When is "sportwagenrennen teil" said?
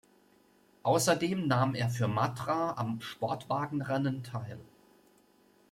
3.01-4.59